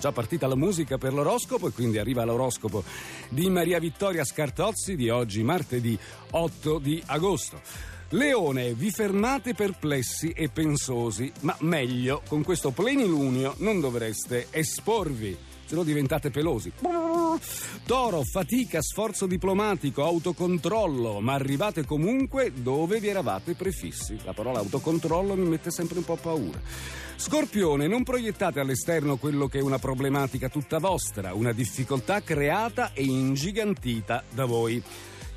[0.00, 2.82] già partita la musica per l'oroscopo e quindi arriva l'oroscopo
[3.28, 5.96] di Maria Vittoria Scartozzi di oggi, martedì
[6.30, 7.60] 8 di agosto.
[8.12, 15.76] Leone, vi fermate perplessi e pensosi, ma meglio, con questo plenilunio non dovreste esporvi, se
[15.76, 16.72] no diventate pelosi.
[17.86, 24.18] Toro, fatica, sforzo diplomatico, autocontrollo, ma arrivate comunque dove vi eravate prefissi.
[24.24, 26.60] La parola autocontrollo mi mette sempre un po' paura.
[27.14, 33.04] Scorpione, non proiettate all'esterno quello che è una problematica tutta vostra, una difficoltà creata e
[33.04, 34.82] ingigantita da voi.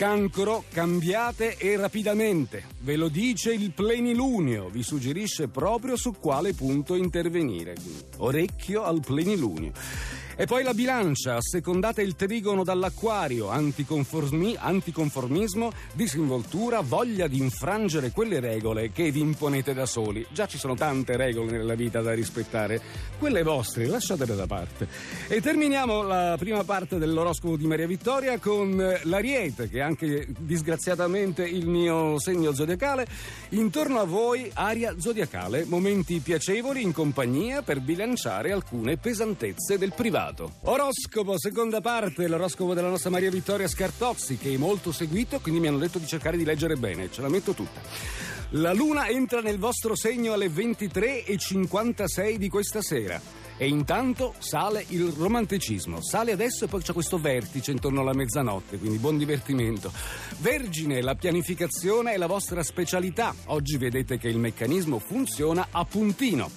[0.00, 2.64] Cancro, cambiate e rapidamente.
[2.78, 7.74] Ve lo dice il plenilunio, vi suggerisce proprio su quale punto intervenire.
[8.16, 9.72] Orecchio al plenilunio.
[10.40, 18.40] E poi la bilancia, assecondate il trigono dall'acquario, anticonformi, anticonformismo, disinvoltura, voglia di infrangere quelle
[18.40, 20.26] regole che vi imponete da soli.
[20.32, 22.80] Già ci sono tante regole nella vita da rispettare,
[23.18, 24.88] quelle vostre lasciatele da parte.
[25.28, 31.46] E terminiamo la prima parte dell'oroscopo di Maria Vittoria con l'Ariete, che è anche disgraziatamente
[31.46, 33.06] il mio segno zodiacale.
[33.50, 40.28] Intorno a voi aria zodiacale, momenti piacevoli in compagnia per bilanciare alcune pesantezze del privato
[40.30, 40.52] passato.
[40.62, 45.68] Oroscopo, seconda parte, l'oroscopo della nostra Maria Vittoria Scartozzi, che è molto seguito, quindi mi
[45.68, 47.80] hanno detto di cercare di leggere bene, ce la metto tutta.
[48.54, 53.20] La luna entra nel vostro segno alle 23.56 di questa sera.
[53.56, 56.00] E intanto sale il romanticismo.
[56.00, 59.92] Sale adesso e poi c'è questo vertice intorno alla mezzanotte, quindi buon divertimento.
[60.38, 63.34] Vergine, la pianificazione è la vostra specialità.
[63.46, 66.50] Oggi vedete che il meccanismo funziona a puntino.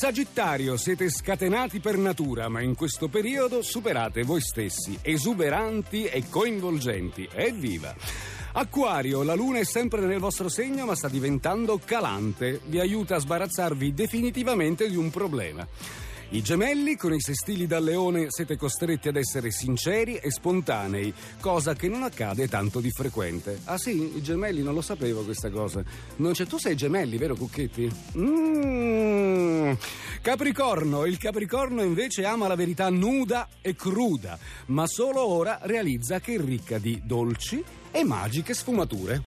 [0.00, 7.28] Sagittario, siete scatenati per natura, ma in questo periodo superate voi stessi, esuberanti e coinvolgenti.
[7.30, 7.94] Evviva!
[8.52, 13.18] Acquario, la luna è sempre nel vostro segno ma sta diventando calante, vi aiuta a
[13.18, 15.68] sbarazzarvi definitivamente di un problema.
[16.32, 21.74] I gemelli, con i sestili da leone, siete costretti ad essere sinceri e spontanei, cosa
[21.74, 23.58] che non accade tanto di frequente.
[23.64, 25.82] Ah sì, i gemelli non lo sapevo questa cosa.
[26.16, 27.90] Non c'è, tu sei gemelli, vero Cucchetti?
[28.12, 29.76] Mmm.
[30.22, 36.34] Capricorno, il Capricorno invece ama la verità nuda e cruda, ma solo ora realizza che
[36.34, 39.18] è ricca di dolci e magiche sfumature.